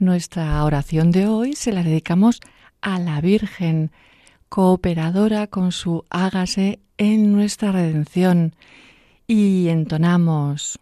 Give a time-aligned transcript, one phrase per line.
[0.00, 2.40] Nuestra oración de hoy se la dedicamos
[2.80, 3.90] a la Virgen,
[4.48, 8.54] cooperadora con su hágase en nuestra redención,
[9.26, 10.78] y entonamos.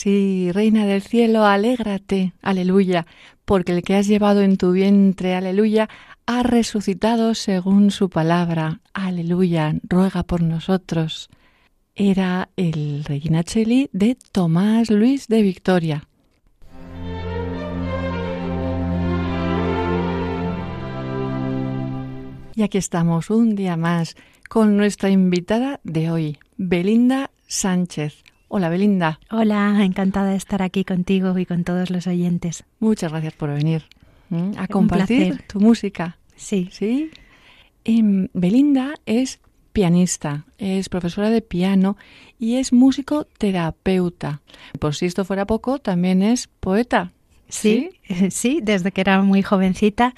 [0.00, 3.04] Sí, Reina del Cielo, alégrate, aleluya,
[3.44, 5.88] porque el que has llevado en tu vientre, aleluya,
[6.24, 11.30] ha resucitado según su palabra, aleluya, ruega por nosotros.
[11.96, 16.08] Era el Regina Cheli de Tomás Luis de Victoria.
[22.54, 24.14] Y aquí estamos un día más
[24.48, 28.22] con nuestra invitada de hoy, Belinda Sánchez.
[28.50, 29.20] Hola Belinda.
[29.30, 32.64] Hola, encantada de estar aquí contigo y con todos los oyentes.
[32.80, 33.84] Muchas gracias por venir
[34.56, 36.16] a compartir tu música.
[36.34, 36.68] Sí.
[36.72, 37.10] Sí.
[37.84, 39.40] Em, Belinda es
[39.74, 41.98] pianista, es profesora de piano
[42.38, 44.40] y es músico terapeuta.
[44.78, 47.12] Por si esto fuera poco, también es poeta.
[47.50, 47.90] Sí,
[48.30, 50.14] sí, desde que era muy jovencita,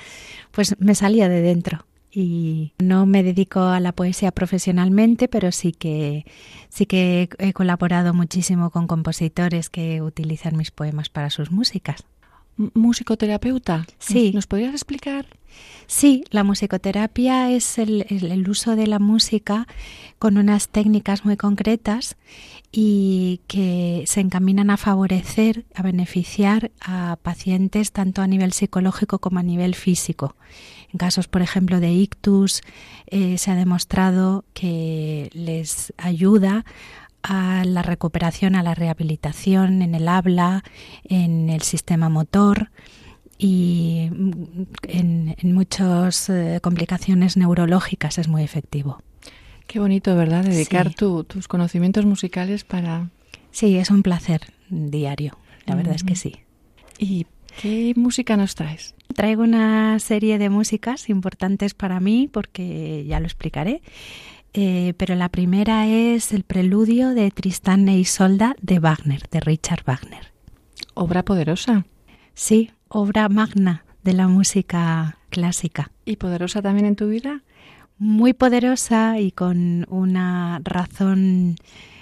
[0.52, 5.72] pues me salía de dentro y no me dedico a la poesía profesionalmente, pero sí
[5.72, 6.24] que
[6.68, 12.04] sí que he colaborado muchísimo con compositores que utilizan mis poemas para sus músicas.
[12.74, 13.86] ¿Musicoterapeuta?
[13.98, 14.32] Sí.
[14.34, 15.26] ¿Nos podrías explicar?
[15.86, 19.66] Sí, la musicoterapia es el, el, uso de la música
[20.18, 22.16] con unas técnicas muy concretas
[22.70, 29.40] y que se encaminan a favorecer, a beneficiar a pacientes tanto a nivel psicológico como
[29.40, 30.36] a nivel físico.
[30.92, 32.62] En casos, por ejemplo, de ictus,
[33.06, 36.64] eh, se ha demostrado que les ayuda
[37.22, 40.64] a la recuperación, a la rehabilitación en el habla,
[41.04, 42.70] en el sistema motor
[43.38, 44.10] y
[44.82, 49.02] en, muchas eh, complicaciones neurológicas es muy efectivo.
[49.66, 50.44] Qué bonito, ¿verdad?
[50.44, 53.08] Dedicar tus conocimientos musicales para...
[53.50, 56.40] Sí, es un placer diario, la verdad es que sí.
[56.98, 58.94] ¿Y qué música nos traes?
[59.14, 63.82] Traigo una serie de músicas importantes para mí porque ya lo explicaré.
[64.52, 69.84] Eh, pero la primera es el preludio de Tristán e Isolda de Wagner, de Richard
[69.86, 70.32] Wagner.
[70.94, 71.86] Obra poderosa.
[72.34, 75.92] Sí, obra magna de la música clásica.
[76.04, 77.42] ¿Y poderosa también en tu vida?
[77.98, 81.56] Muy poderosa y con una razón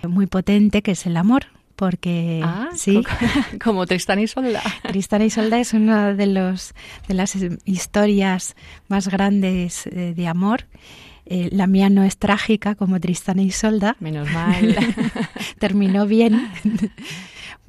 [0.08, 1.46] muy potente que es el amor,
[1.78, 3.04] porque ah, sí,
[3.62, 4.60] como Tristán y Solda.
[4.82, 6.74] Tristán y Solda es una de los
[7.06, 8.56] de las historias
[8.88, 10.66] más grandes eh, de amor.
[11.24, 13.96] Eh, la mía no es trágica como Tristán y Solda.
[14.00, 14.76] Menos mal.
[15.60, 16.50] Terminó bien.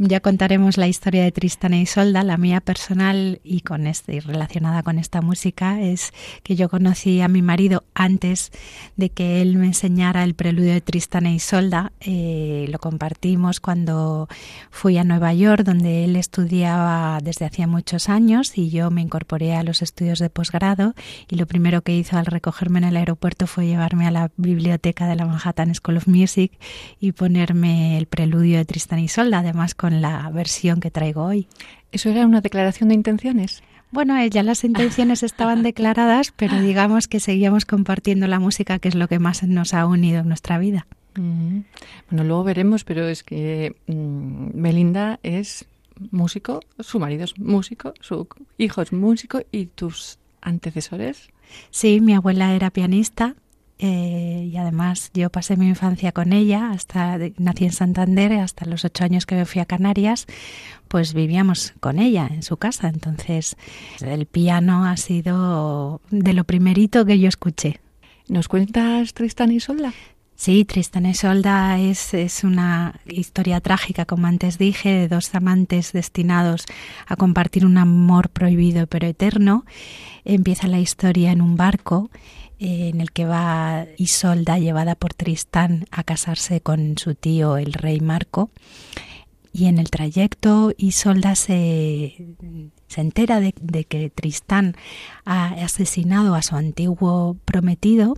[0.01, 2.23] Ya contaremos la historia de Tristana y Solda.
[2.23, 7.27] La mía personal y con este relacionada con esta música es que yo conocí a
[7.27, 8.53] mi marido antes
[8.95, 11.91] de que él me enseñara el preludio de Tristana y Solda.
[11.99, 14.29] Eh, lo compartimos cuando
[14.71, 19.53] fui a Nueva York, donde él estudiaba desde hacía muchos años y yo me incorporé
[19.53, 20.93] a los estudios de posgrado.
[21.27, 25.07] Y lo primero que hizo al recogerme en el aeropuerto fue llevarme a la biblioteca
[25.07, 26.53] de la Manhattan School of Music
[27.01, 31.47] y ponerme el preludio de Tristana y Solda, además con la versión que traigo hoy.
[31.91, 33.63] ¿Eso era una declaración de intenciones?
[33.91, 38.89] Bueno, eh, ya las intenciones estaban declaradas, pero digamos que seguíamos compartiendo la música, que
[38.89, 40.85] es lo que más nos ha unido en nuestra vida.
[41.15, 45.65] Bueno, luego veremos, pero es que mm, Melinda es
[46.11, 48.27] músico, su marido es músico, su
[48.57, 51.29] hijo es músico y tus antecesores.
[51.71, 53.35] Sí, mi abuela era pianista,
[53.81, 58.83] eh, y además yo pasé mi infancia con ella, hasta nací en Santander, hasta los
[58.83, 60.27] ocho años que me fui a Canarias,
[60.89, 62.89] pues vivíamos con ella en su casa.
[62.89, 63.55] Entonces
[64.01, 67.79] el piano ha sido de lo primerito que yo escuché.
[68.27, 69.93] ¿Nos cuentas Tristan y Solda?
[70.35, 75.93] Sí, Tristan y Solda es, es, una historia trágica, como antes dije, de dos amantes
[75.93, 76.65] destinados
[77.07, 79.65] a compartir un amor prohibido pero eterno.
[80.25, 82.09] Empieza la historia en un barco
[82.59, 87.99] en el que va Isolda llevada por Tristán a casarse con su tío el rey
[87.99, 88.51] Marco.
[89.51, 92.35] Y en el trayecto Isolda se,
[92.87, 93.53] se entera de,
[93.85, 94.75] que Tristán
[95.25, 98.15] ha asesinado a su antiguo prometido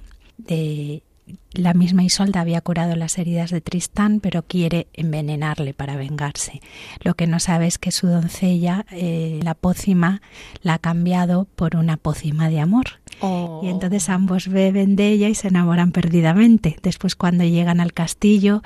[1.54, 6.62] la misma Isolda había curado las heridas de Tristán, pero quiere envenenarle para vengarse.
[7.04, 10.22] Lo que no sabe es que su doncella, eh, la pócima,
[10.62, 13.01] la ha cambiado por una pócima de amor.
[13.22, 13.62] Oh.
[13.64, 16.78] Y entonces ambos beben de ella y se enamoran perdidamente.
[16.82, 18.62] Después, cuando llegan al castillo,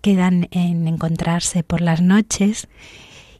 [0.00, 2.68] quedan en encontrarse por las noches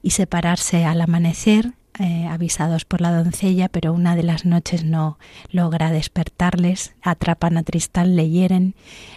[0.02, 5.18] y separarse al amanecer eh, avisados por la doncella, pero una de las noches no
[5.50, 8.74] logra despertarles, atrapan a Tristán, le hieren,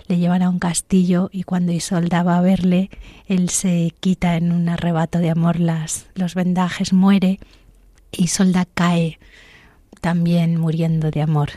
[0.07, 2.89] le llevan a un castillo y cuando Isolda va a verle,
[3.27, 7.39] él se quita en un arrebato de amor las, los vendajes, muere,
[8.11, 9.17] y Isolda cae
[10.03, 11.51] también muriendo de amor.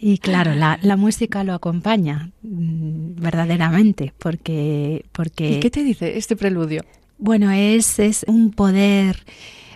[0.00, 5.52] Y claro, la, la, música lo acompaña mm, verdaderamente, porque, porque...
[5.52, 6.84] ¿Y qué te dice este preludio?
[7.18, 9.24] Bueno, es, es un poder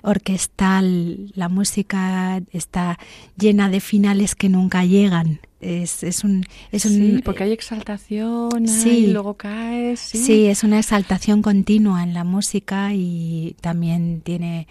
[0.03, 2.99] orquestal, la música está
[3.39, 5.41] llena de finales que nunca llegan.
[5.61, 10.01] Es, es un, es un, sí, porque hay exaltación sí, y luego caes.
[10.01, 10.19] Sí.
[10.19, 14.67] sí, es una exaltación continua en la música y también tiene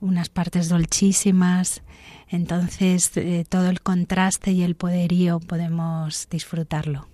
[0.00, 1.82] unas partes dolchísimas.
[2.34, 7.06] Entonces, eh, todo el contraste y el poderío podemos disfrutarlo.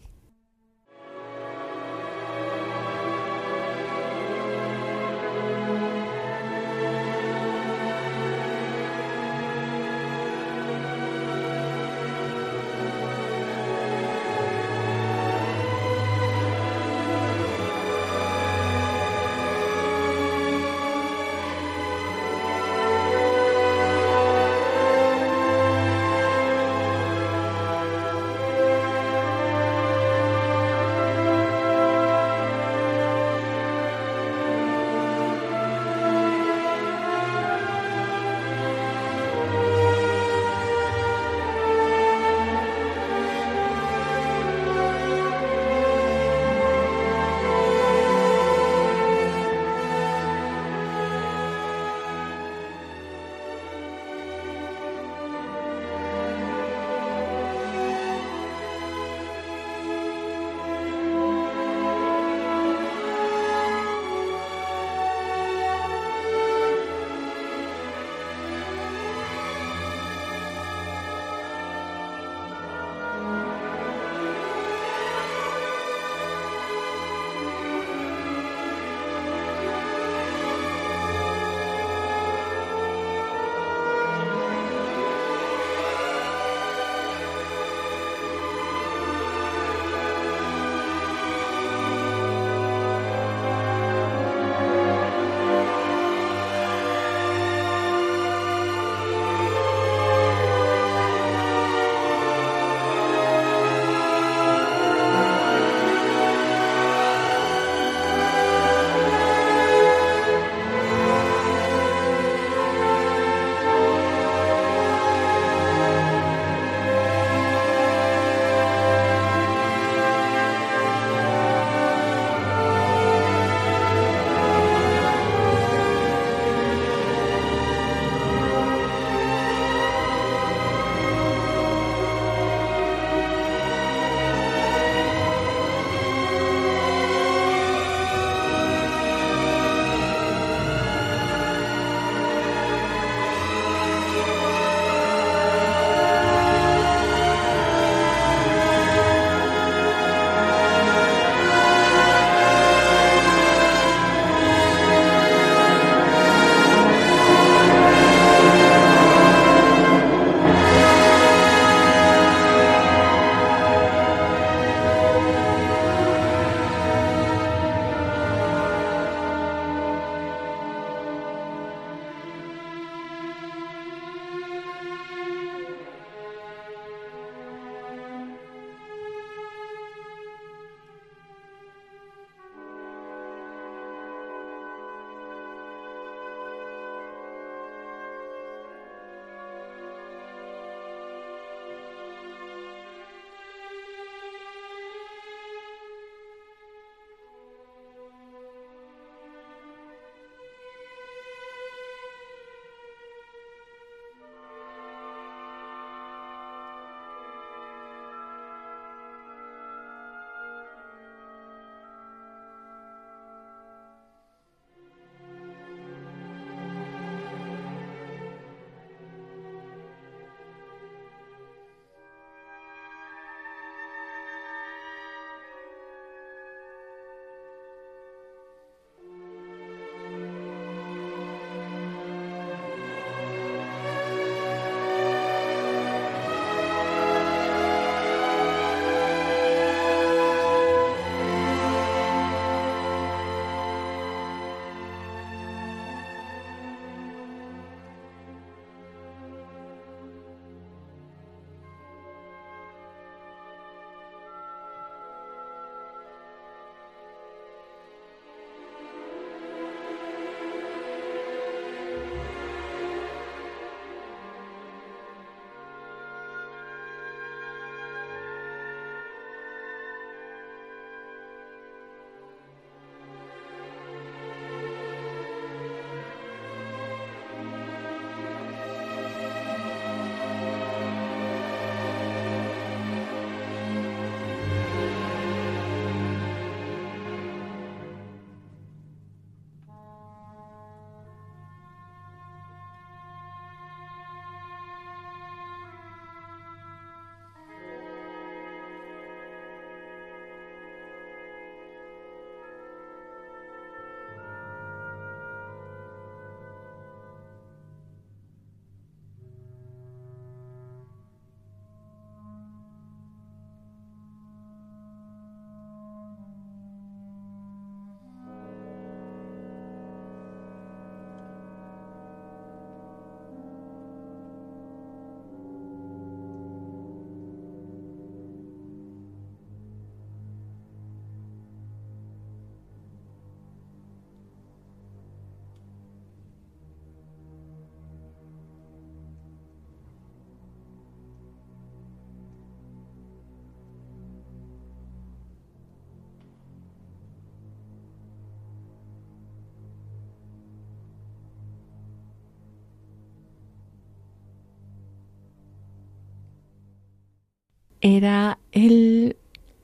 [357.80, 359.16] Era el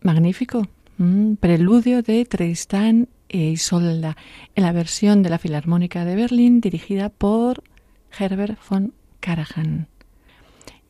[0.02, 0.68] magnífico
[0.98, 4.16] mm, preludio de Tristán e Isolda,
[4.54, 7.62] en la versión de la Filarmónica de Berlín dirigida por
[8.18, 9.88] Herbert von Karajan.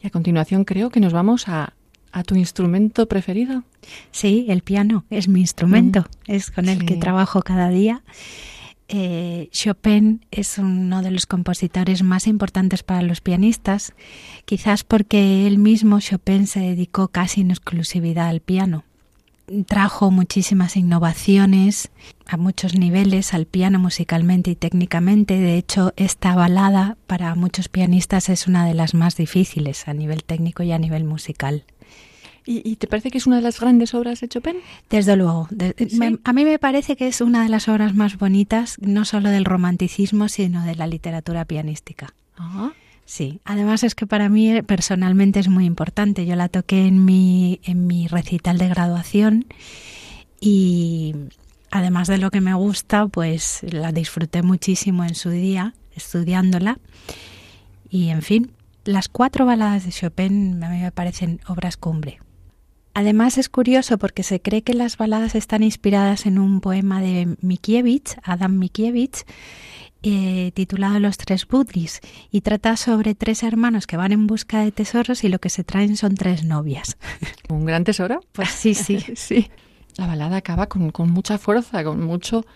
[0.03, 1.75] Y a continuación creo que nos vamos a,
[2.13, 3.65] a tu instrumento preferido.
[4.11, 8.03] Sí, el piano es mi instrumento, mm, es con el que trabajo cada día.
[8.89, 13.95] Eh, Chopin es uno de los compositores más importantes para los pianistas,
[14.45, 18.85] quizás porque él mismo, Chopin, se dedicó casi en exclusividad al piano.
[19.67, 21.91] Trajo muchísimas innovaciones
[22.27, 25.39] a muchos niveles al piano musicalmente y técnicamente.
[25.39, 30.25] De hecho, esta balada para muchos pianistas es una de las más difíciles a nivel
[30.25, 31.65] técnico y a nivel musical.
[32.49, 34.59] ¿Y, te parece que es una de las grandes obras de Chopin?
[34.89, 35.49] Desde luego.
[36.23, 39.45] a mí me parece que es una de las obras más bonitas, no solo del
[39.45, 42.15] romanticismo, sino de la literatura pianística.
[43.05, 46.27] Sí, además es que para mí eh, personalmente es muy importante.
[46.27, 49.47] Yo la toqué en mi, en mi recital de graduación
[50.41, 51.15] y
[51.71, 56.79] además de lo que me gusta, pues la disfruté muchísimo en su día estudiándola.
[57.89, 58.53] Y en fin,
[58.85, 62.19] las cuatro baladas de Chopin a mí me parecen obras cumbre.
[62.97, 67.37] Además es curioso porque se cree que las baladas están inspiradas en un poema de
[67.43, 69.27] Mickiewicz, Adam Mickiewicz,
[70.03, 72.01] eh, titulado Los tres Budris,
[72.31, 75.63] y trata sobre tres hermanos que van en busca de tesoros y lo que se
[75.63, 76.97] traen son tres novias.
[77.51, 78.21] ¿Un gran tesoro?
[78.33, 78.99] Pues sí, sí.
[79.15, 79.51] sí.
[79.99, 82.47] La balada acaba con, mucha fuerza, con mucho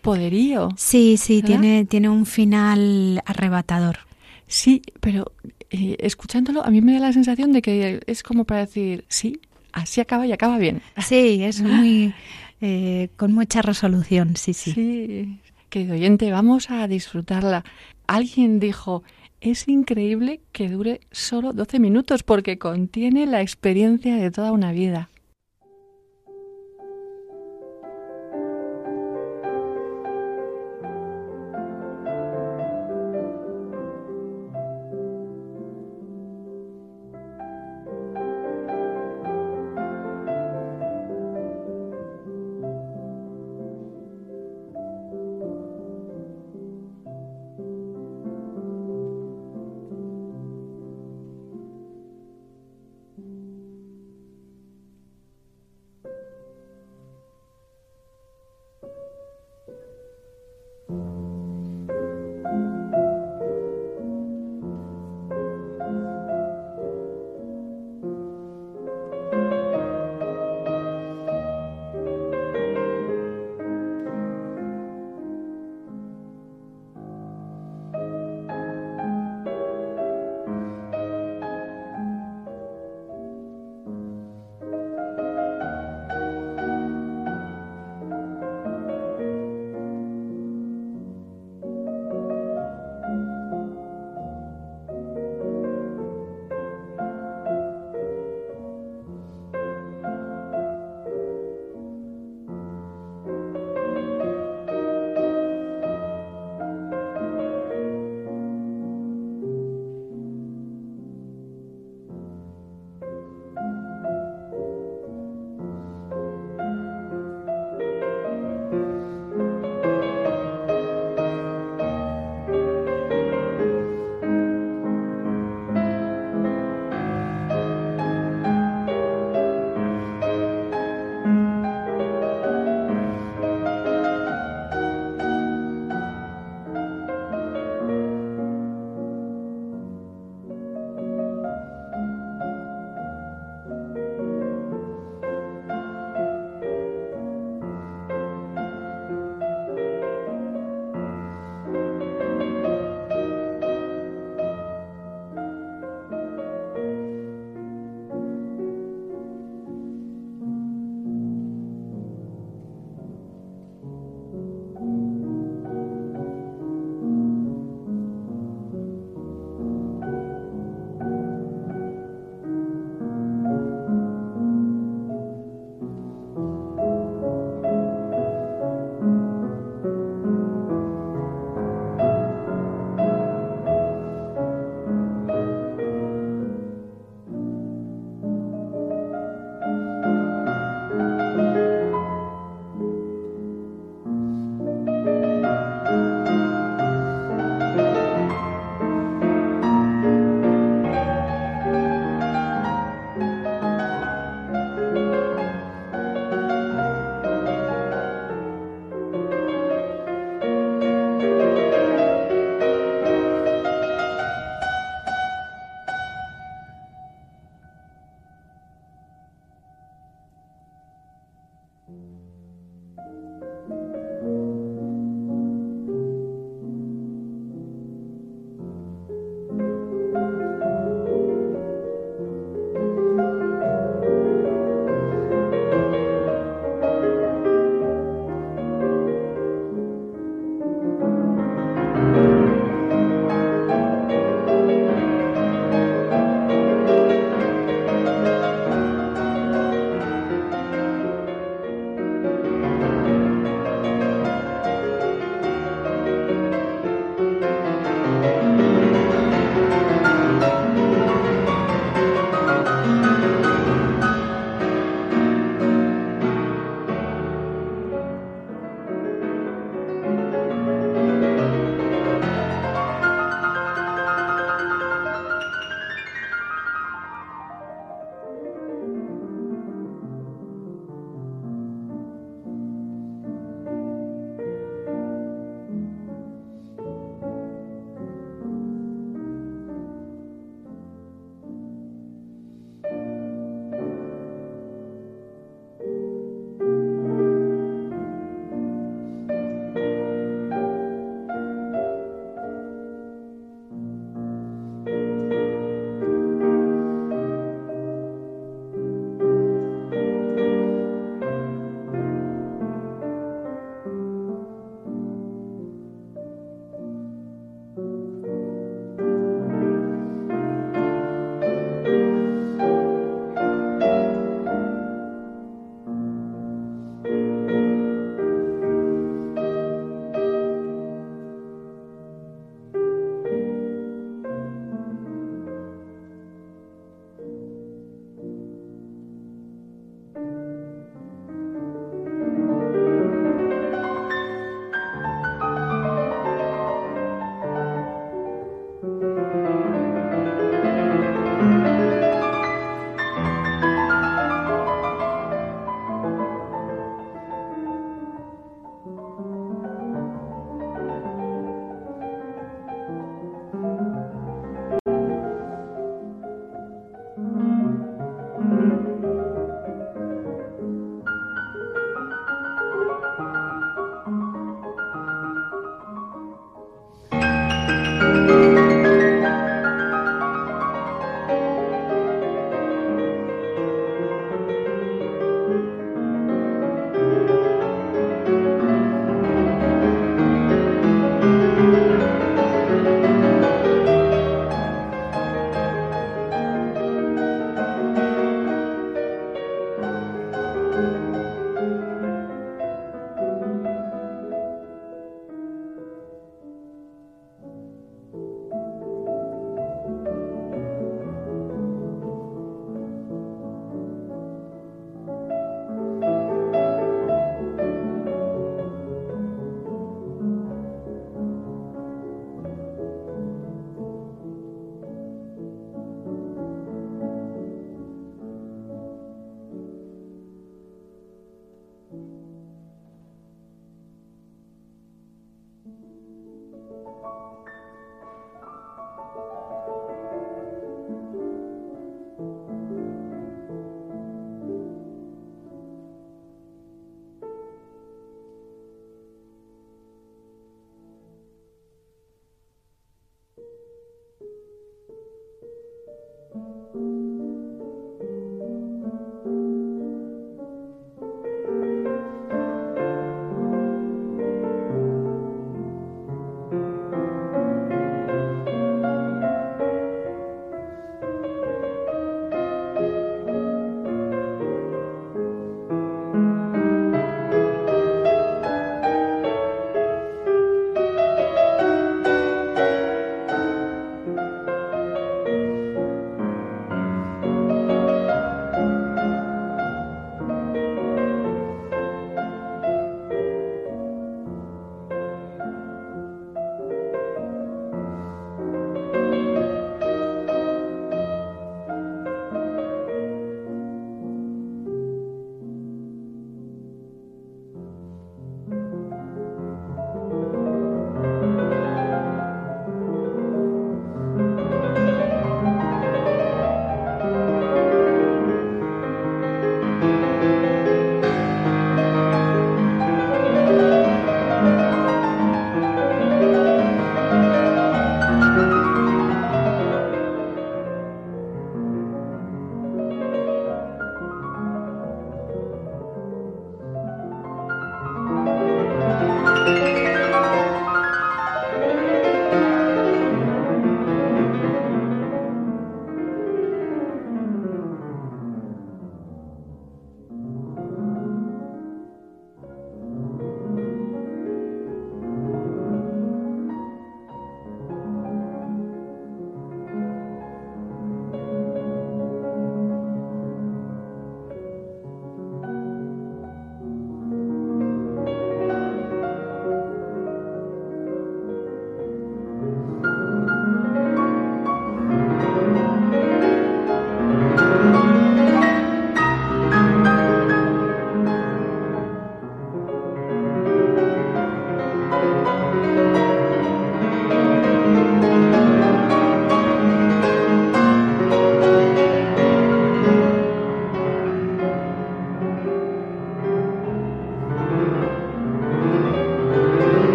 [0.00, 0.70] poderío.
[0.78, 3.98] Sí, sí, tiene, tiene un final arrebatador.
[4.46, 5.32] Sí, pero
[5.68, 9.38] eh, escuchándolo a mí me da la sensación de que es como para decir, sí,
[9.72, 10.82] así acaba y acaba bien.
[10.98, 12.14] Sí, es muy
[12.60, 14.72] eh, con mucha resolución, sí, sí.
[14.72, 17.64] Sí, querido oyente, vamos a disfrutarla.
[18.06, 19.02] Alguien dijo,
[19.40, 25.10] es increíble que dure solo 12 minutos porque contiene la experiencia de toda una vida.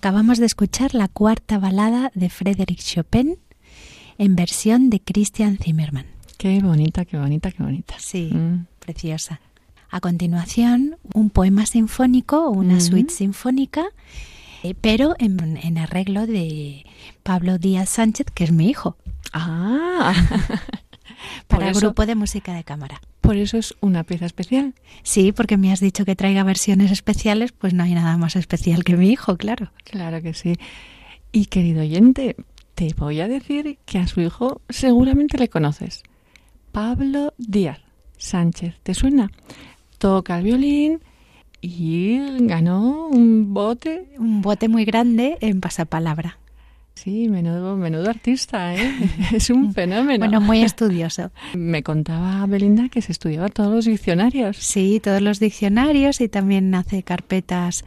[0.00, 3.36] Acabamos de escuchar la cuarta balada de Frédéric Chopin
[4.16, 6.06] en versión de Christian Zimmermann.
[6.38, 7.96] Qué bonita, qué bonita, qué bonita.
[7.98, 8.64] Sí, mm.
[8.78, 9.42] preciosa.
[9.90, 13.88] A continuación, un poema sinfónico una suite sinfónica,
[14.62, 16.86] eh, pero en, arreglo de
[17.22, 18.96] Pablo Díaz Sánchez, que es mi hijo.
[19.34, 20.14] Ah,
[21.46, 23.02] para el grupo de música de cámara.
[23.30, 24.74] Por eso es una pieza especial.
[25.04, 28.82] Sí, porque me has dicho que traiga versiones especiales, pues no hay nada más especial
[28.82, 29.70] que mi hijo, claro.
[29.84, 30.54] Claro que sí.
[31.30, 32.34] Y querido oyente,
[32.74, 36.02] te voy a decir que a su hijo seguramente le conoces.
[36.72, 37.78] Pablo Díaz
[38.16, 39.30] Sánchez, ¿te suena?
[39.98, 41.00] Toca el violín
[41.60, 44.08] y ganó un bote.
[44.18, 46.40] Un bote muy grande en pasapalabra.
[46.94, 48.92] Sí, menudo, menudo artista, ¿eh?
[49.32, 50.18] es un fenómeno.
[50.18, 51.30] Bueno, muy estudioso.
[51.54, 54.58] Me contaba Belinda que se estudiaba todos los diccionarios.
[54.58, 57.84] Sí, todos los diccionarios y también hace carpetas,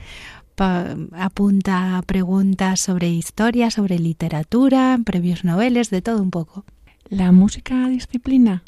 [0.56, 6.66] apunta preguntas sobre historia, sobre literatura, previos noveles, de todo un poco.
[7.10, 8.64] ¿La música disciplina?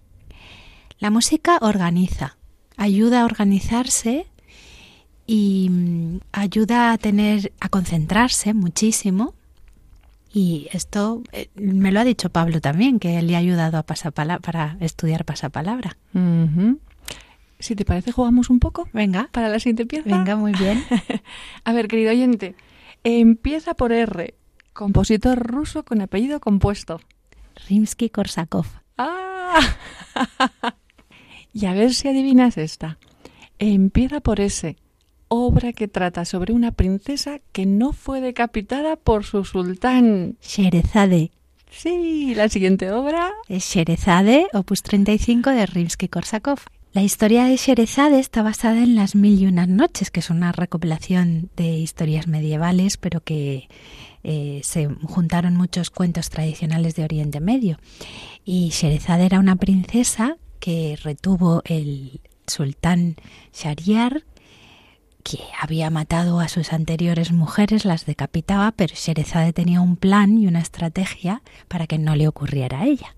[0.99, 2.37] La música organiza,
[2.77, 4.27] ayuda a organizarse
[5.25, 9.33] y mm, ayuda a tener, a concentrarse muchísimo
[10.35, 13.83] y esto eh, me lo ha dicho Pablo también, que él le ha ayudado a
[13.83, 15.97] pasapalabra, para estudiar pasapalabra.
[17.57, 18.89] Si te parece, jugamos un poco.
[18.91, 19.29] Venga.
[19.31, 20.09] Para la siguiente pieza.
[20.09, 20.83] Venga, muy bien.
[21.63, 22.53] a ver, querido oyente,
[23.05, 24.35] empieza por R.
[24.73, 26.99] Compositor ruso con apellido compuesto.
[27.69, 28.65] Rimsky-Korsakov.
[28.97, 29.61] ¡Ah!
[31.53, 32.97] y a ver si adivinas esta.
[33.57, 34.75] Empieza por S
[35.27, 40.37] obra que trata sobre una princesa que no fue decapitada por su sultán.
[40.41, 41.31] Sherezade.
[41.69, 46.59] Sí, la siguiente obra es Sherezade, opus 35 de Rimsky-Korsakov.
[46.93, 50.53] La historia de Sherezade está basada en Las Mil y Unas Noches, que es una
[50.53, 53.67] recopilación de historias medievales, pero que
[54.23, 57.77] eh, se juntaron muchos cuentos tradicionales de Oriente Medio.
[58.45, 63.17] Y Sherezade era una princesa que retuvo el sultán
[63.53, 64.23] Shariar
[65.25, 70.45] que había matado a sus anteriores mujeres, las decapitaba, pero Sherezade tenía un plan y
[70.45, 73.15] una estrategia para que no le ocurriera a ella.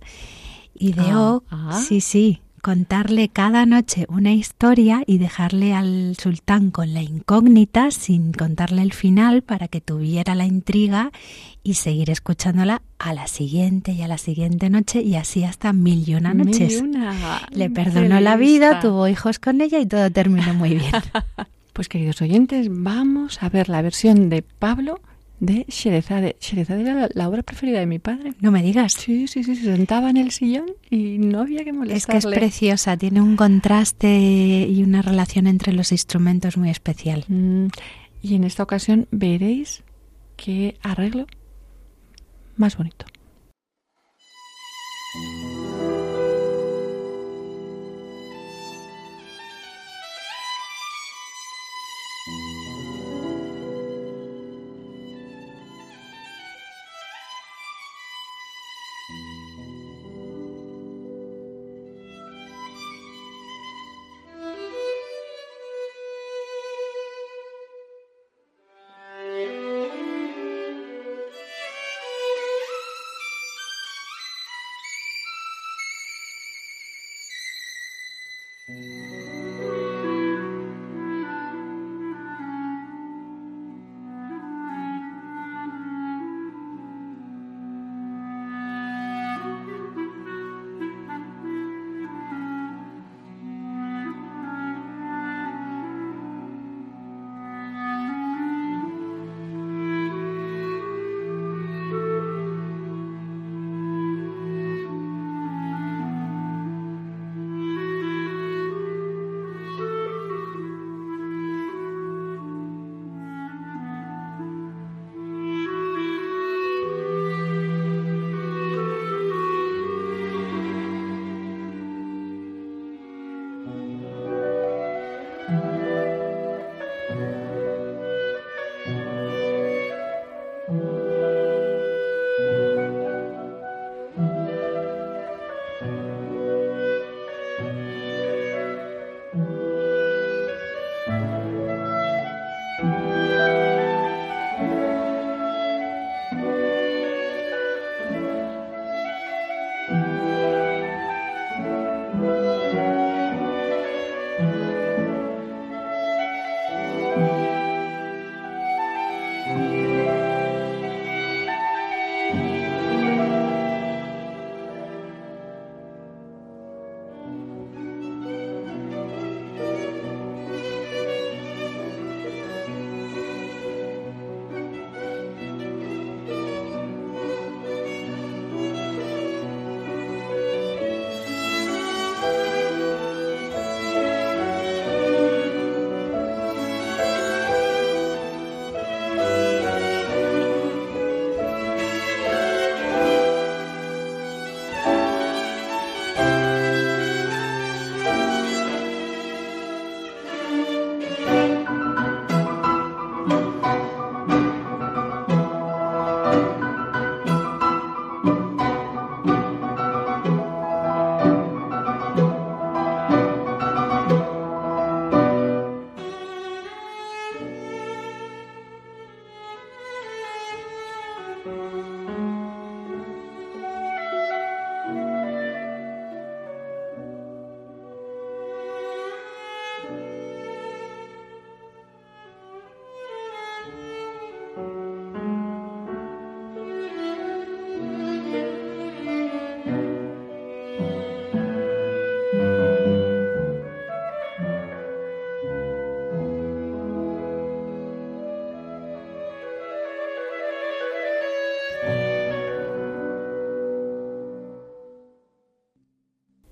[0.73, 1.81] Ideó, ah, ah.
[1.85, 8.31] sí, sí, contarle cada noche una historia y dejarle al sultán con la incógnita sin
[8.31, 11.11] contarle el final para que tuviera la intriga
[11.61, 16.07] y seguir escuchándola a la siguiente y a la siguiente noche y así hasta mil
[16.07, 16.81] y una noches.
[17.51, 20.93] Le perdonó la vida, tuvo hijos con ella y todo terminó muy bien.
[21.77, 24.99] Pues queridos oyentes, vamos a ver la versión de Pablo
[25.39, 26.35] de Sherezade.
[26.41, 28.33] Sherezade era la, obra preferida de mi padre.
[28.41, 28.93] No me digas.
[28.93, 32.17] Sí, sí, sí, se sentaba en el sillón y no había que molestarle.
[32.17, 37.25] Es que es preciosa, tiene un contraste y una relación entre los instrumentos muy especial.
[37.27, 37.67] Mm,
[38.23, 39.83] y en esta ocasión veréis
[40.35, 41.27] qué arreglo
[42.55, 43.05] más bonito.
[78.69, 79.06] Mm.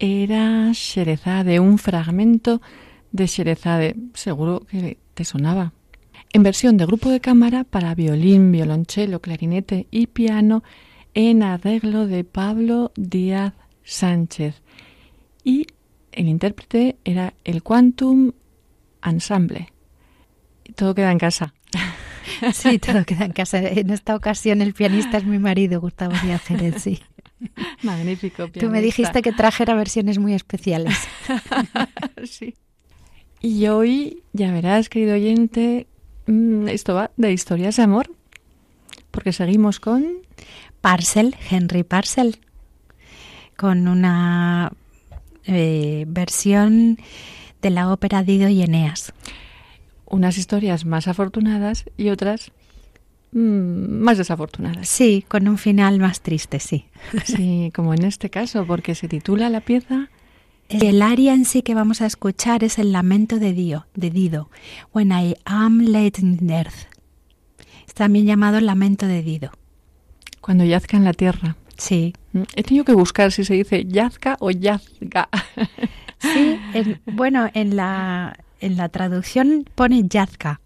[0.05, 2.61] Era Sherezade, un fragmento
[3.11, 3.95] de Sherezade.
[4.13, 5.73] Seguro que te sonaba.
[6.31, 10.63] En versión de grupo de cámara para violín, violonchelo, clarinete y piano
[11.13, 13.53] en arreglo de Pablo Díaz
[13.83, 14.61] Sánchez.
[15.43, 15.67] Y
[16.11, 18.33] el intérprete era el Quantum
[19.03, 19.73] Ensemble.
[20.75, 21.53] Todo queda en casa.
[22.53, 23.59] Sí, todo queda en casa.
[23.59, 26.99] En esta ocasión el pianista es mi marido, Gustavo Díaz Jerez, sí.
[27.83, 28.47] Magnífico.
[28.49, 30.95] Tú me dijiste que trajera versiones muy especiales.
[32.23, 32.55] sí.
[33.41, 35.87] Y hoy, ya verás, querido oyente,
[36.27, 38.09] mm, esto va de historias de amor,
[39.11, 40.25] porque seguimos con...
[40.85, 42.37] Parcel, Henry Parcel,
[43.57, 44.71] con una
[45.47, 46.99] eh, versión
[47.63, 49.11] de la ópera Dido y Eneas.
[50.05, 52.51] Unas historias más afortunadas y otras
[53.35, 54.87] más desafortunadas.
[54.87, 56.85] Sí, con un final más triste, sí.
[57.25, 60.09] Sí, como en este caso, porque se titula la pieza
[60.69, 64.49] el aria en sí que vamos a escuchar es el lamento de, Dio, de Dido,
[64.93, 66.89] When I Am Late in Earth.
[67.87, 69.51] Es también llamado el lamento de Dido.
[70.41, 71.55] Cuando yazca en la tierra.
[71.77, 72.13] Sí.
[72.33, 75.29] Mm, he tenido que buscar si se dice yazca o yazga.
[76.17, 76.57] Sí,
[77.05, 80.59] bueno, en la, en la traducción pone yazca.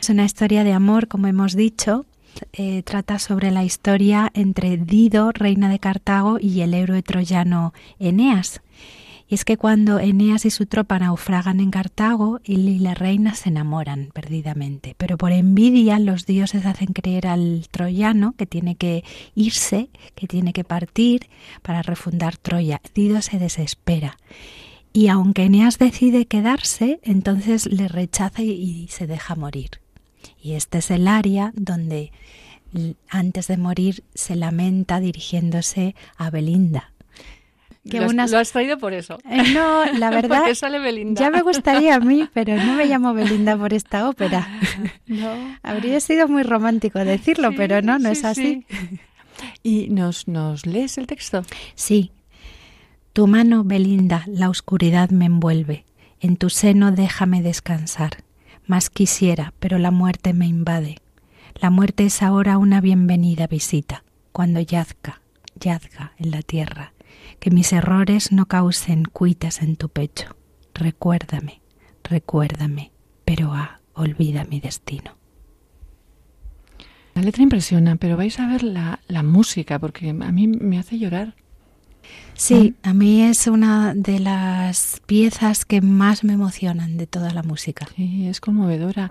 [0.00, 2.04] Es una historia de amor, como hemos dicho,
[2.52, 8.60] eh, trata sobre la historia entre Dido, reina de Cartago, y el héroe troyano Eneas.
[9.30, 13.34] Y es que cuando Eneas y su tropa naufragan en Cartago, él y la reina
[13.36, 14.96] se enamoran perdidamente.
[14.98, 19.04] Pero por envidia los dioses hacen creer al troyano que tiene que
[19.36, 21.28] irse, que tiene que partir
[21.62, 22.80] para refundar Troya.
[22.92, 24.16] Dido se desespera.
[24.92, 29.80] Y aunque Eneas decide quedarse, entonces le rechaza y se deja morir.
[30.42, 32.12] Y este es el área donde
[33.08, 36.92] antes de morir se lamenta dirigiéndose a Belinda.
[37.88, 39.18] Que lo, has, traído por eso.
[39.24, 40.52] Eh, no, la verdad.
[40.52, 41.18] sale Belinda.
[41.18, 44.46] Ya me gustaría a mí, pero no me llamo Belinda por esta ópera.
[45.06, 45.58] No.
[45.64, 48.64] Habría sido muy romántico decirlo, pero no, no es así.
[49.64, 51.42] ¿Y nos, nos lees el texto?
[51.74, 52.12] Sí.
[53.12, 55.84] Tu mano, Belinda, la oscuridad me envuelve.
[56.20, 58.18] En tu seno déjame descansar.
[58.70, 60.98] Más quisiera, pero la muerte me invade.
[61.56, 65.22] La muerte es ahora una bienvenida visita, cuando yazca,
[65.58, 66.92] yazga en la tierra,
[67.40, 70.36] que mis errores no causen cuitas en tu pecho.
[70.72, 71.62] Recuérdame,
[72.04, 72.92] recuérdame,
[73.24, 75.16] pero ah, olvida mi destino.
[77.16, 80.96] La letra impresiona, pero vais a ver la, la música, porque a mí me hace
[80.96, 81.34] llorar.
[82.34, 87.42] Sí, a mí es una de las piezas que más me emocionan de toda la
[87.42, 87.86] música.
[87.96, 89.10] Sí, es conmovedora.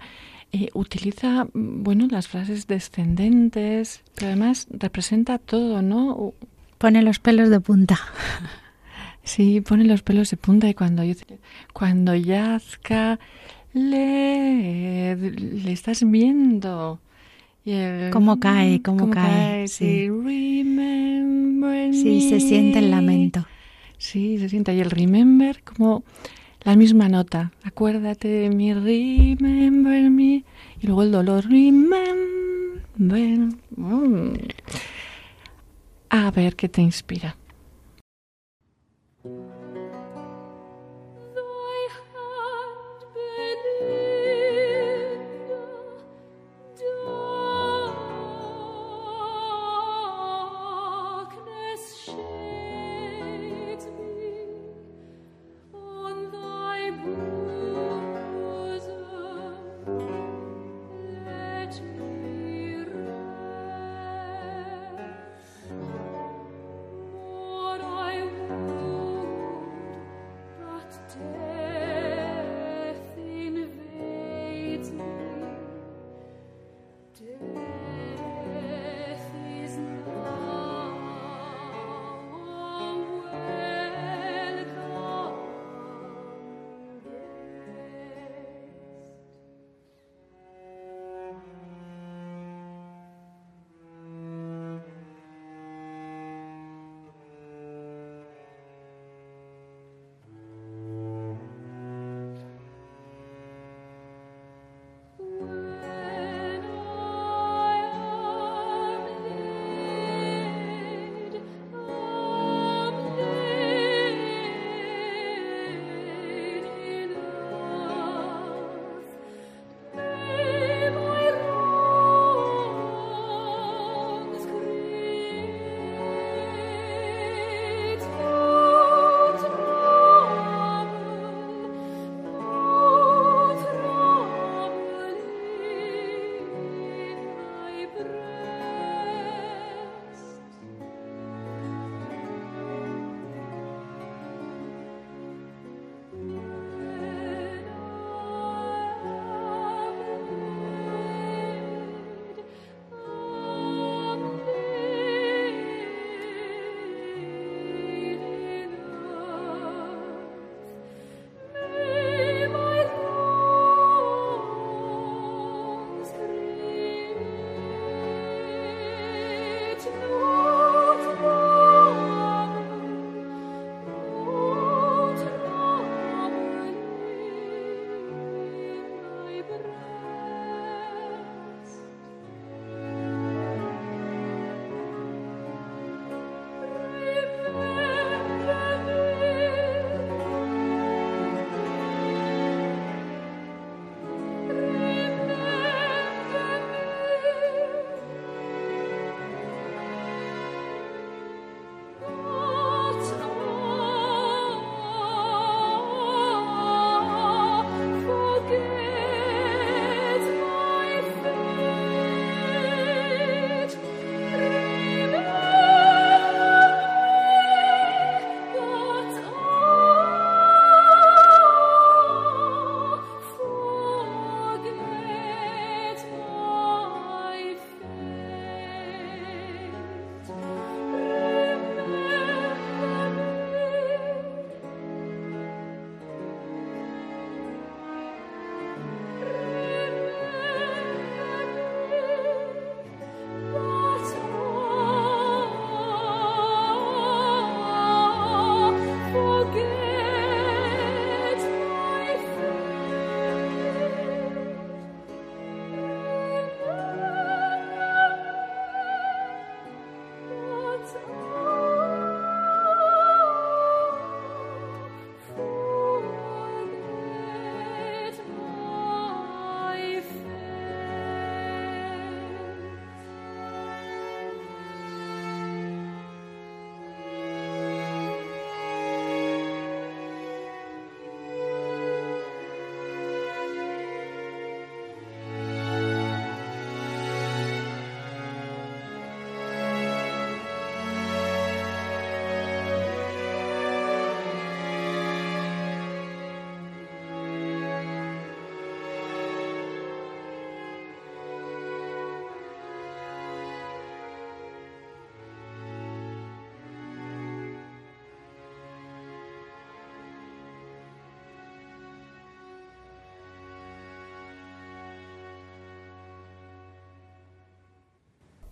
[0.52, 6.34] Eh, utiliza, bueno, las frases descendentes, pero además representa todo, ¿no?
[6.80, 8.00] Pone los pelos de punta.
[9.22, 11.04] Sí, pone los pelos de punta y cuando,
[11.72, 13.20] cuando yazca
[13.74, 17.00] le, le estás viendo
[18.12, 19.68] cómo cae, cómo, cae.
[19.68, 20.10] sí.
[22.30, 23.46] se siente el lamento.
[23.98, 24.74] Sí, se siente.
[24.74, 26.04] Y el remember como
[26.64, 27.52] la misma nota.
[27.64, 30.44] Acuérdate de mi remember me.
[30.82, 31.46] Y luego el dolor.
[31.46, 32.16] Remember.
[33.76, 34.34] Mm.
[36.10, 37.36] A ver qué te inspira.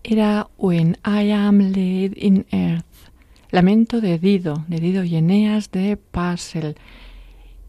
[0.07, 2.85] Era When I Am Laid in Earth,
[3.51, 6.75] lamento de Dido, de Dido y Eneas de Puzzle.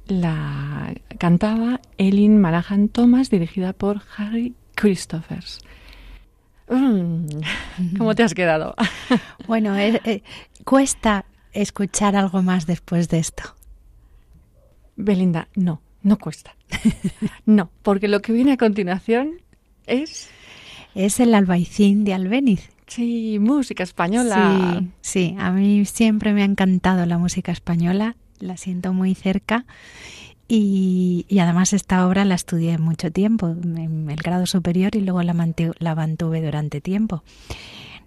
[0.06, 5.58] La cantaba Elin Marahan Thomas, dirigida por Harry Christophers.
[6.68, 7.26] Mm,
[7.98, 8.76] ¿Cómo te has quedado?
[9.48, 10.22] bueno, eh, eh,
[10.64, 13.42] cuesta escuchar algo más después de esto.
[14.94, 16.54] Belinda, no, no cuesta.
[17.46, 19.42] no, porque lo que viene a continuación
[19.86, 20.30] es...
[20.94, 22.70] Es el albaicín de Albéniz.
[22.86, 24.80] Sí, música española.
[24.80, 29.66] Sí, sí, a mí siempre me ha encantado la música española, la siento muy cerca
[30.48, 35.34] y, además esta obra la estudié mucho tiempo, en el grado superior y luego la,
[35.78, 37.22] la mantuve durante tiempo.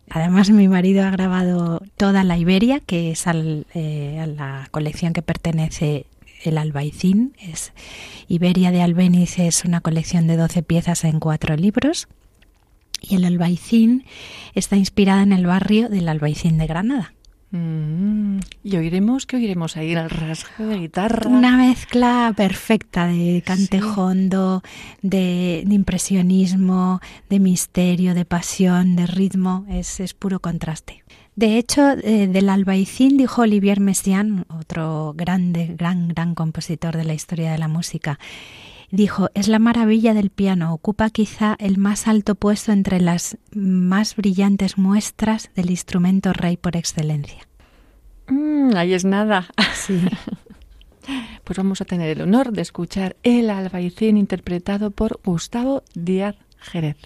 [0.10, 5.22] Además, mi marido ha grabado toda la Iberia, que es eh, a la colección que
[5.22, 6.06] pertenece
[6.44, 7.34] el Albaicín.
[7.40, 7.72] Es
[8.28, 12.08] Iberia de Albéniz es una colección de 12 piezas en cuatro libros.
[13.02, 14.06] Y el Albaicín
[14.54, 17.14] está inspirada en el barrio del Albaicín de Granada.
[17.52, 19.92] Mm, y oiremos, ¿qué oiremos ahí?
[19.92, 21.30] El rasgo de guitarra.
[21.30, 24.64] Una mezcla perfecta de cantejondo,
[25.02, 29.66] de, impresionismo, de misterio, de pasión, de ritmo.
[29.70, 31.04] Es, es puro contraste.
[31.36, 37.14] De hecho, eh, del albaicín dijo Olivier Messiaen, otro grande, gran, gran compositor de la
[37.14, 38.20] historia de la música,
[38.92, 44.16] dijo, es la maravilla del piano, ocupa quizá el más alto puesto entre las más
[44.16, 47.48] brillantes muestras del instrumento rey por excelencia.
[48.28, 49.48] Mm, ahí es nada.
[49.74, 50.00] Sí.
[51.44, 56.98] pues vamos a tener el honor de escuchar El albaicín interpretado por Gustavo Díaz Jerez.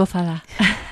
[0.00, 0.44] Gozada.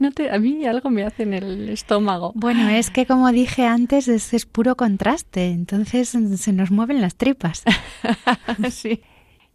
[0.00, 2.32] No te, a mí algo me hace en el estómago.
[2.34, 7.16] Bueno, es que como dije antes, es, es puro contraste, entonces se nos mueven las
[7.16, 7.64] tripas.
[8.70, 9.02] sí.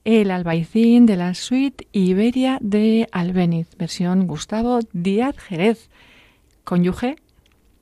[0.04, 5.90] El albaicín de la suite Iberia de Albeniz, versión Gustavo Díaz Jerez,
[6.64, 7.16] cónyuge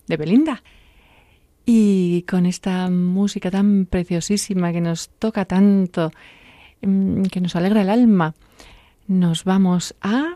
[0.07, 0.63] de Belinda.
[1.65, 6.11] Y con esta música tan preciosísima que nos toca tanto,
[6.81, 8.35] mm, que nos alegra el alma,
[9.07, 10.35] nos vamos a...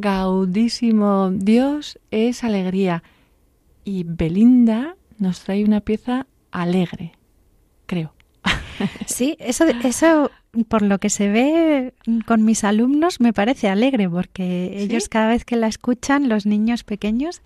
[0.00, 3.02] gaudísimo Dios es alegría.
[3.84, 7.12] Y Belinda nos trae una pieza alegre,
[7.86, 8.14] creo.
[9.06, 10.30] Sí, eso, eso
[10.68, 11.94] por lo que se ve
[12.26, 16.82] con mis alumnos me parece alegre porque ellos cada vez que la escuchan, los niños
[16.82, 17.42] pequeños,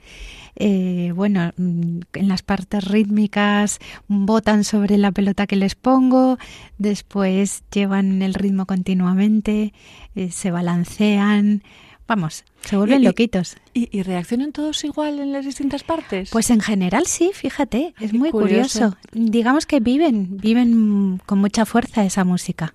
[0.57, 3.79] eh, bueno, mm, en las partes rítmicas
[4.09, 6.39] botan sobre la pelota que les pongo,
[6.79, 9.75] después llevan el ritmo continuamente,
[10.15, 11.63] eh, se balancean,
[12.07, 13.57] Vamos, se vuelven loquitos.
[13.73, 16.31] Y, reaccionan todos igual en las distintas partes?
[16.31, 18.97] Pues en general sí, fíjate, es muy curioso.
[19.13, 22.75] Digamos que viven, viven con mucha fuerza esa música.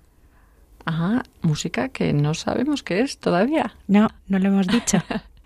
[0.84, 3.76] Ajá, música que no sabemos qué es todavía.
[3.86, 4.98] No, no lo hemos dicho.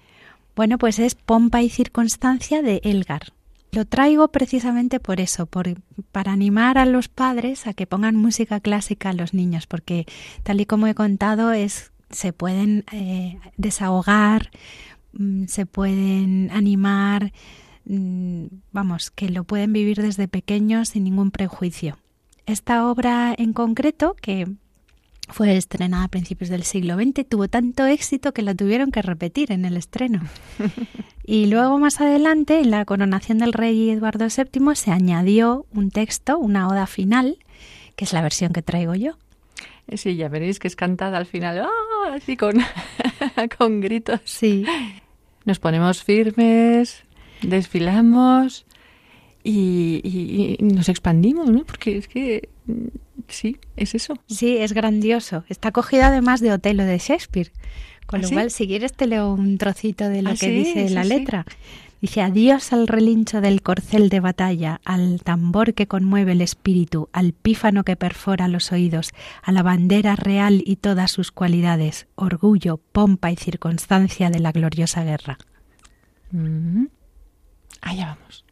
[0.56, 3.32] bueno, pues es Pompa y Circunstancia de Elgar.
[3.72, 5.68] Lo traigo precisamente por eso, por,
[6.12, 10.06] para animar a los padres a que pongan música clásica a los niños, porque
[10.44, 14.50] tal y como he contado es se pueden eh, desahogar,
[15.12, 17.32] mm, se pueden animar,
[17.84, 21.98] mm, vamos, que lo pueden vivir desde pequeños sin ningún prejuicio.
[22.46, 24.46] Esta obra en concreto, que
[25.28, 29.52] fue estrenada a principios del siglo XX, tuvo tanto éxito que la tuvieron que repetir
[29.52, 30.22] en el estreno.
[31.26, 36.36] Y luego más adelante, en la coronación del rey Eduardo VII, se añadió un texto,
[36.38, 37.38] una oda final,
[37.96, 39.16] que es la versión que traigo yo.
[39.92, 42.14] Sí, ya veréis que es cantada al final, ¡ah!
[42.14, 42.56] así con,
[43.58, 44.20] con gritos.
[44.24, 44.64] Sí.
[45.44, 47.04] Nos ponemos firmes,
[47.42, 48.66] desfilamos
[49.42, 51.64] y, nos expandimos, ¿no?
[51.64, 52.86] Porque es que mm,
[53.28, 54.14] sí, es eso.
[54.26, 55.44] Sí, es grandioso.
[55.48, 57.52] Está cogido además de Otelo de Shakespeare.
[58.06, 60.90] Con ¿Ah, lo cual, si quieres, te leo un trocito de lo ¿Ah, que dice
[60.90, 61.46] la letra.
[62.00, 67.32] Dice adiós al relincho del corcel de batalla, al tambor que conmueve el espíritu, al
[67.32, 73.30] pífano que perfora los oídos, a la bandera real y todas sus cualidades, orgullo, pompa
[73.30, 75.38] y circunstancia de la gloriosa guerra.
[76.32, 76.90] Mm-hmm.
[77.80, 78.43] Allá vamos.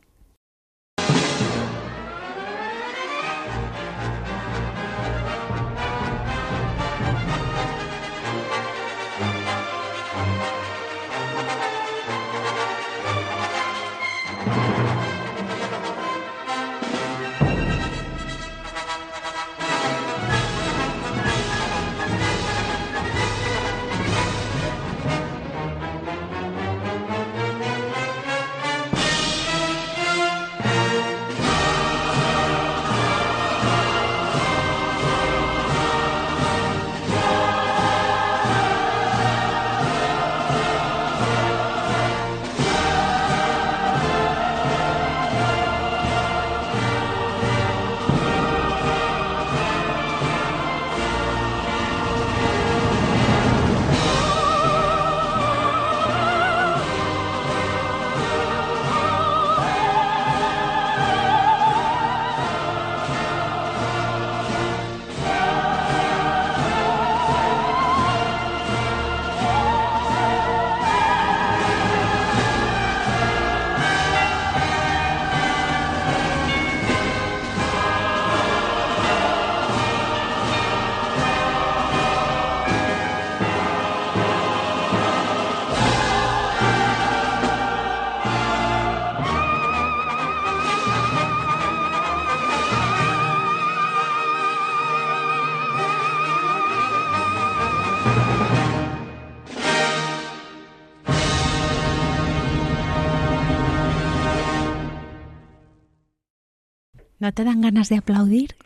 [107.22, 108.56] ¿No te dan ganas de aplaudir?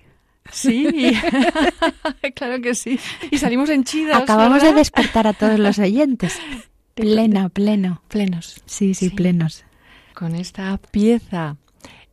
[0.50, 0.88] Sí,
[2.34, 2.98] claro que sí.
[3.30, 4.16] Y salimos henchidos.
[4.16, 6.38] Acabamos de despertar a todos los oyentes.
[6.94, 8.00] Plena, pleno.
[8.08, 8.62] Plenos.
[8.64, 9.66] Sí, sí, plenos.
[10.14, 11.58] Con esta pieza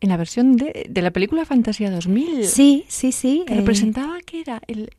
[0.04, 2.44] en la versión de, de la película Fantasía 2000.
[2.44, 3.42] Sí, sí, sí.
[3.46, 4.90] Que representaba que era el...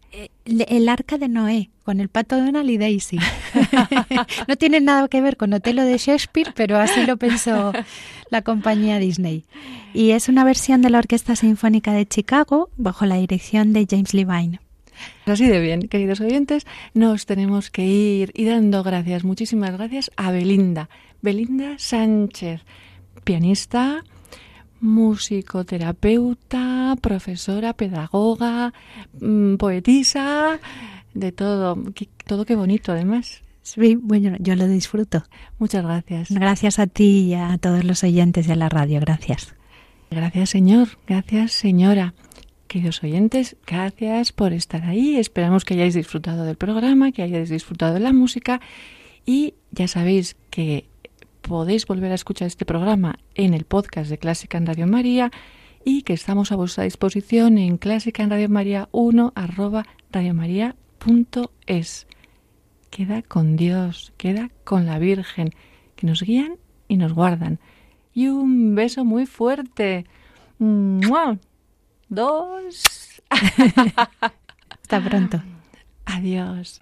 [0.44, 0.90] el...
[0.90, 3.20] arca de Noé, con el pato Donald y Daisy.
[4.48, 7.72] no tiene nada que ver con Otelo de Shakespeare, pero así lo pensó
[8.32, 9.46] la compañía Disney.
[9.94, 14.14] Y es una versión de la Orquesta Sinfónica de Chicago bajo la dirección de James
[14.14, 14.60] Levine.
[15.28, 20.32] Así de bien, queridos oyentes, nos tenemos que ir y dando gracias, muchísimas gracias a
[20.32, 20.90] Belinda,
[21.22, 22.62] Belinda Sánchez,
[23.24, 24.04] pianista,
[24.86, 28.74] musicoterapeuta, profesora, pedagoga,
[29.20, 30.60] mm, poetisa,
[31.14, 31.82] de todo,
[32.26, 33.42] todo qué bonito además.
[33.64, 35.24] Sí, bueno, yo lo disfruto.
[35.58, 36.32] Muchas gracias.
[36.32, 39.56] Gracias a ti y a todos los oyentes de la radio, gracias.
[40.12, 40.90] Gracias, señor.
[41.08, 42.14] Gracias, señora.
[42.68, 45.18] Queridos oyentes, gracias por estar ahí.
[45.18, 48.62] Esperamos que hayáis disfrutado del programa, que hayáis disfrutado de la música
[49.26, 50.86] y ya sabéis que
[51.48, 55.30] podéis volver a escuchar este programa en el podcast de Clásica en Radio María
[55.84, 62.08] y que estamos a vuestra disposición en clásica en Radio María 1 arroba radiomaria.es.
[62.90, 65.52] Queda con Dios, queda con la Virgen,
[65.96, 67.60] que nos guían y nos guardan.
[68.14, 70.08] Y un beso muy fuerte.
[70.58, 71.62] Dos.
[74.82, 75.44] Hasta pronto.
[76.06, 76.82] Adiós.